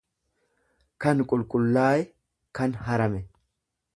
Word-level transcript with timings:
kan 1.05 1.21
qulqullaaye, 1.33 2.01
kan 2.61 2.75
harame. 2.87 3.23